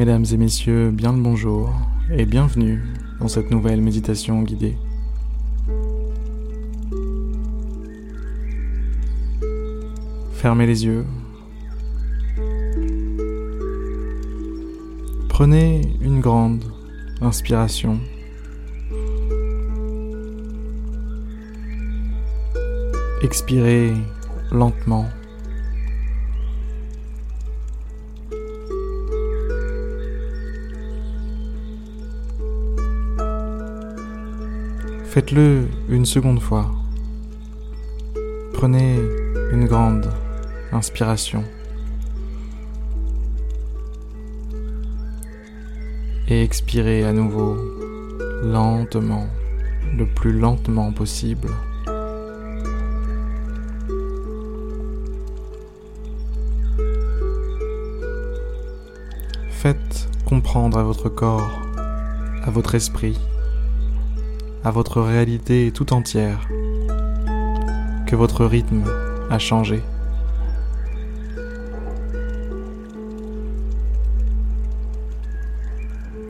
Mesdames 0.00 0.24
et 0.32 0.38
messieurs, 0.38 0.90
bien 0.90 1.12
le 1.12 1.20
bonjour 1.20 1.74
et 2.10 2.24
bienvenue 2.24 2.82
dans 3.20 3.28
cette 3.28 3.50
nouvelle 3.50 3.82
méditation 3.82 4.40
guidée. 4.40 4.78
Fermez 10.32 10.64
les 10.64 10.86
yeux. 10.86 11.04
Prenez 15.28 15.82
une 16.00 16.20
grande 16.20 16.64
inspiration. 17.20 18.00
Expirez 23.22 23.92
lentement. 24.50 25.10
Faites-le 35.10 35.66
une 35.88 36.06
seconde 36.06 36.38
fois. 36.38 36.70
Prenez 38.52 39.00
une 39.50 39.66
grande 39.66 40.08
inspiration. 40.70 41.42
Et 46.28 46.44
expirez 46.44 47.02
à 47.02 47.12
nouveau 47.12 47.56
lentement, 48.44 49.26
le 49.98 50.06
plus 50.06 50.32
lentement 50.32 50.92
possible. 50.92 51.48
Faites 59.50 60.08
comprendre 60.24 60.78
à 60.78 60.84
votre 60.84 61.08
corps, 61.08 61.50
à 62.44 62.50
votre 62.52 62.76
esprit, 62.76 63.18
à 64.62 64.70
votre 64.70 65.00
réalité 65.00 65.72
tout 65.72 65.92
entière 65.92 66.46
que 68.06 68.16
votre 68.16 68.44
rythme 68.44 68.84
a 69.30 69.38
changé. 69.38 69.82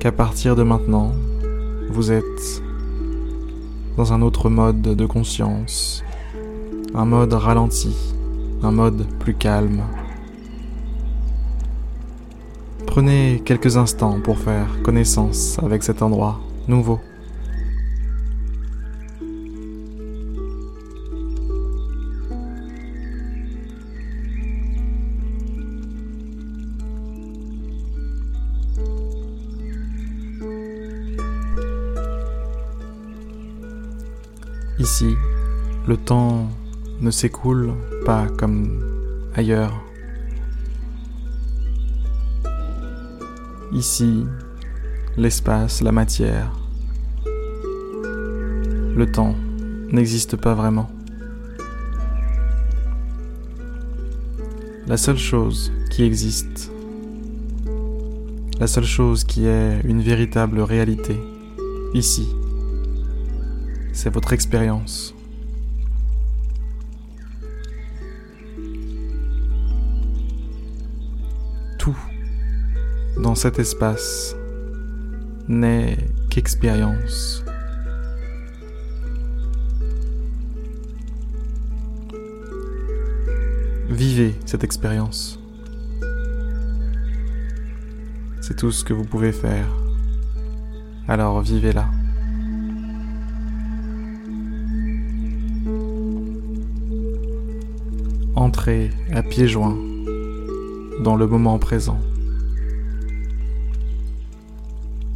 Qu'à 0.00 0.12
partir 0.12 0.56
de 0.56 0.62
maintenant, 0.62 1.12
vous 1.90 2.12
êtes 2.12 2.62
dans 3.96 4.12
un 4.12 4.22
autre 4.22 4.48
mode 4.48 4.82
de 4.82 5.06
conscience, 5.06 6.02
un 6.94 7.04
mode 7.04 7.32
ralenti, 7.32 7.94
un 8.62 8.70
mode 8.70 9.06
plus 9.18 9.34
calme. 9.34 9.82
Prenez 12.86 13.42
quelques 13.44 13.76
instants 13.76 14.20
pour 14.22 14.38
faire 14.38 14.82
connaissance 14.82 15.58
avec 15.62 15.82
cet 15.82 16.00
endroit 16.02 16.40
nouveau. 16.68 17.00
Ici, 34.80 35.14
le 35.86 35.96
temps 35.96 36.48
ne 37.00 37.12
s'écoule 37.12 37.74
pas 38.04 38.26
comme 38.26 38.82
ailleurs. 39.36 39.72
Ici, 43.72 44.24
l'espace, 45.16 45.80
la 45.80 45.92
matière, 45.92 46.50
le 47.24 49.06
temps 49.12 49.36
n'existe 49.92 50.36
pas 50.36 50.54
vraiment. 50.54 50.90
La 54.88 54.96
seule 54.96 55.18
chose 55.18 55.72
qui 55.92 56.02
existe, 56.02 56.72
la 58.58 58.66
seule 58.66 58.84
chose 58.84 59.22
qui 59.22 59.46
est 59.46 59.80
une 59.84 60.02
véritable 60.02 60.60
réalité, 60.60 61.16
ici, 61.94 62.28
c'est 63.94 64.10
votre 64.10 64.32
expérience. 64.32 65.14
Tout 71.78 71.96
dans 73.22 73.34
cet 73.34 73.58
espace 73.58 74.34
n'est 75.48 75.96
qu'expérience. 76.28 77.44
Vivez 83.88 84.34
cette 84.44 84.64
expérience. 84.64 85.38
C'est 88.40 88.56
tout 88.56 88.72
ce 88.72 88.84
que 88.84 88.92
vous 88.92 89.04
pouvez 89.04 89.32
faire. 89.32 89.68
Alors 91.06 91.40
vivez-la. 91.40 91.88
À 98.56 99.22
pieds 99.22 99.48
joints 99.48 99.76
dans 101.02 101.16
le 101.16 101.26
moment 101.26 101.58
présent. 101.58 101.98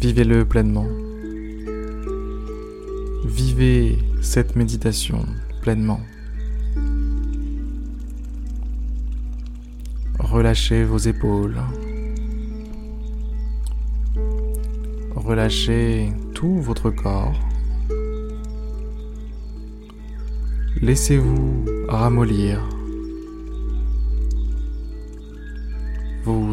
Vivez-le 0.00 0.44
pleinement. 0.44 0.88
Vivez 3.24 3.98
cette 4.20 4.56
méditation 4.56 5.24
pleinement. 5.62 6.00
Relâchez 10.18 10.84
vos 10.84 10.98
épaules. 10.98 11.56
Relâchez 15.14 16.08
tout 16.34 16.60
votre 16.60 16.90
corps. 16.90 17.38
Laissez-vous 20.82 21.64
ramollir. 21.88 22.60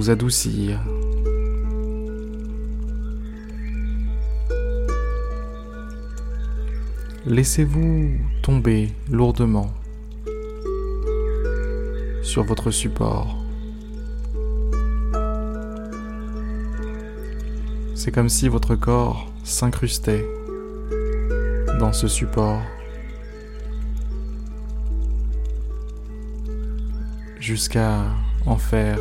Adoucir. 0.06 0.80
Laissez-vous 7.26 8.18
tomber 8.42 8.94
lourdement 9.12 9.74
sur 12.22 12.44
votre 12.44 12.72
support. 12.72 13.36
C'est 17.96 18.12
comme 18.12 18.30
si 18.30 18.48
votre 18.48 18.76
corps 18.76 19.30
s'incrustait 19.44 20.26
dans 21.80 21.92
ce 21.92 22.08
support 22.08 22.62
jusqu'à 27.40 28.04
en 28.46 28.58
faire 28.58 29.00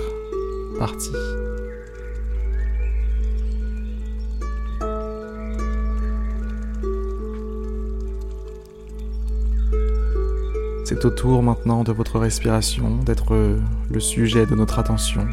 C'est 10.84 11.04
au 11.04 11.10
tour 11.10 11.42
maintenant 11.42 11.82
de 11.82 11.92
votre 11.92 12.18
respiration 12.18 12.98
d'être 13.04 13.58
le 13.90 14.00
sujet 14.00 14.46
de 14.46 14.54
notre 14.54 14.78
attention. 14.78 15.26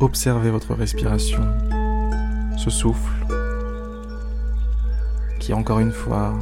Observez 0.00 0.50
votre 0.50 0.74
respiration, 0.74 1.42
ce 2.58 2.70
souffle 2.70 3.14
qui 5.38 5.54
encore 5.54 5.78
une 5.78 5.92
fois 5.92 6.34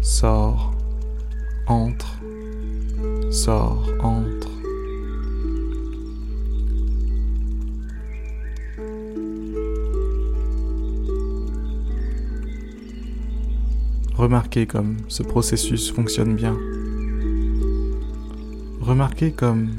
sort, 0.00 0.72
entre 1.66 2.20
sort, 3.30 3.88
entre. 4.00 4.48
Remarquez 14.16 14.66
comme 14.66 14.96
ce 15.08 15.22
processus 15.22 15.90
fonctionne 15.92 16.34
bien. 16.34 16.56
Remarquez 18.80 19.32
comme 19.32 19.70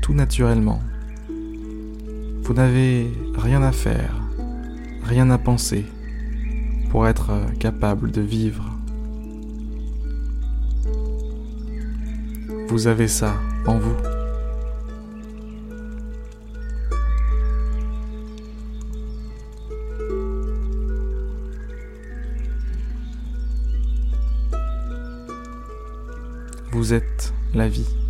tout 0.00 0.14
naturellement. 0.14 0.80
Vous 2.42 2.54
n'avez 2.54 3.10
rien 3.36 3.62
à 3.62 3.72
faire, 3.72 4.14
rien 5.02 5.28
à 5.30 5.38
penser 5.38 5.84
pour 6.90 7.08
être 7.08 7.32
capable 7.58 8.10
de 8.10 8.20
vivre 8.20 8.73
vous 12.74 12.88
avez 12.88 13.06
ça 13.06 13.36
en 13.66 13.78
vous. 13.78 13.94
Vous 26.72 26.92
êtes 26.92 27.32
la 27.54 27.68
vie. 27.68 28.03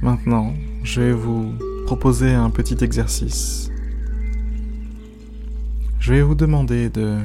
Maintenant, 0.00 0.54
je 0.84 1.00
vais 1.00 1.12
vous 1.12 1.54
proposer 1.84 2.32
un 2.32 2.50
petit 2.50 2.84
exercice. 2.84 3.68
Je 5.98 6.12
vais 6.12 6.22
vous 6.22 6.36
demander 6.36 6.88
de 6.88 7.18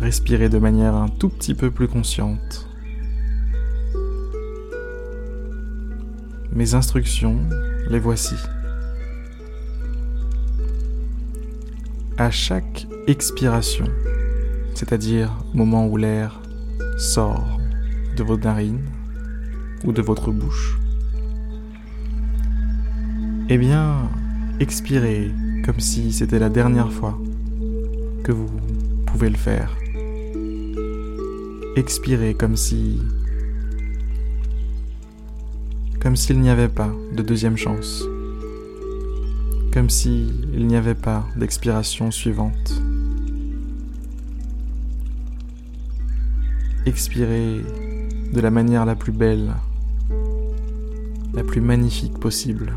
respirer 0.00 0.48
de 0.48 0.58
manière 0.58 0.94
un 0.94 1.08
tout 1.08 1.28
petit 1.28 1.54
peu 1.54 1.70
plus 1.70 1.86
consciente. 1.86 2.68
Mes 6.52 6.74
instructions, 6.74 7.38
les 7.88 8.00
voici. 8.00 8.34
À 12.18 12.32
chaque 12.32 12.88
expiration, 13.06 13.86
c'est-à-dire 14.74 15.30
au 15.52 15.56
moment 15.56 15.86
où 15.86 15.96
l'air 15.96 16.40
sort 16.98 17.60
de 18.16 18.24
vos 18.24 18.36
narines 18.36 18.84
ou 19.84 19.92
de 19.92 20.02
votre 20.02 20.30
bouche, 20.30 20.78
eh 23.48 23.58
bien, 23.58 24.08
expirez 24.58 25.30
comme 25.64 25.80
si 25.80 26.12
c'était 26.12 26.38
la 26.38 26.48
dernière 26.48 26.90
fois 26.90 27.18
que 28.22 28.32
vous 28.32 28.48
pouvez 29.06 29.28
le 29.28 29.36
faire. 29.36 29.76
Expirez 31.76 32.34
comme 32.34 32.56
si... 32.56 33.00
Comme 36.00 36.16
s'il 36.16 36.40
n'y 36.40 36.50
avait 36.50 36.68
pas 36.68 36.90
de 37.14 37.22
deuxième 37.22 37.56
chance. 37.56 38.04
Comme 39.72 39.90
s'il 39.90 40.66
n'y 40.66 40.76
avait 40.76 40.94
pas 40.94 41.26
d'expiration 41.36 42.10
suivante. 42.10 42.82
Expirez 46.86 47.62
de 48.32 48.40
la 48.40 48.50
manière 48.50 48.84
la 48.86 48.94
plus 48.94 49.12
belle, 49.12 49.54
la 51.34 51.42
plus 51.42 51.60
magnifique 51.60 52.18
possible. 52.18 52.72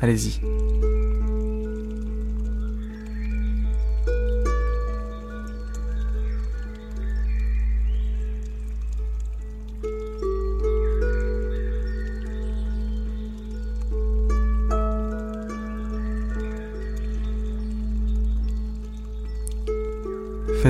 Allez-y. 0.00 0.63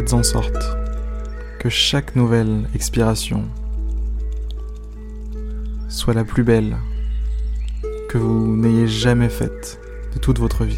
Faites 0.04 0.12
en 0.12 0.22
sorte 0.22 0.76
que 1.58 1.70
chaque 1.70 2.14
nouvelle 2.14 2.68
expiration 2.74 3.44
soit 5.88 6.12
la 6.12 6.24
plus 6.24 6.44
belle 6.44 6.76
que 8.10 8.18
vous 8.18 8.54
n'ayez 8.54 8.86
jamais 8.86 9.30
faite 9.30 9.80
de 10.12 10.18
toute 10.18 10.38
votre 10.38 10.64
vie. 10.64 10.76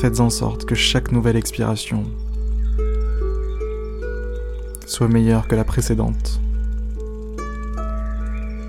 Faites 0.00 0.18
en 0.18 0.28
sorte 0.28 0.64
que 0.64 0.74
chaque 0.74 1.12
nouvelle 1.12 1.36
expiration 1.36 2.02
soit 4.86 5.06
meilleure 5.06 5.46
que 5.46 5.54
la 5.54 5.62
précédente 5.62 6.40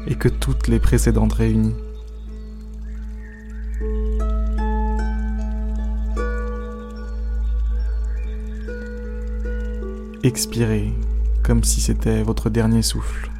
et 0.06 0.14
que 0.14 0.30
toutes 0.30 0.68
les 0.68 0.78
précédentes 0.78 1.34
réunies. 1.34 1.83
Expirez 10.36 10.92
comme 11.44 11.64
si 11.64 11.80
c'était 11.80 12.24
votre 12.24 12.50
dernier 12.50 12.82
souffle. 12.82 13.33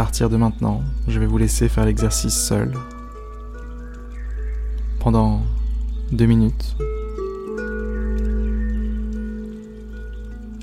Partir 0.00 0.30
de 0.30 0.38
maintenant, 0.38 0.82
je 1.08 1.20
vais 1.20 1.26
vous 1.26 1.36
laisser 1.36 1.68
faire 1.68 1.84
l'exercice 1.84 2.34
seul. 2.34 2.72
Pendant 4.98 5.42
deux 6.10 6.24
minutes. 6.24 6.74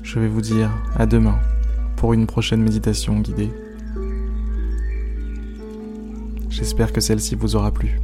Je 0.02 0.18
vais 0.18 0.26
vous 0.26 0.40
dire 0.40 0.72
à 0.96 1.06
demain 1.06 1.38
pour 1.94 2.14
une 2.14 2.26
prochaine 2.26 2.60
méditation 2.60 3.20
guidée. 3.20 3.52
J'espère 6.50 6.92
que 6.92 7.00
celle-ci 7.00 7.36
vous 7.36 7.54
aura 7.54 7.70
plu. 7.70 8.00